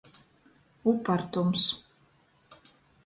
[0.91, 1.67] Upartums.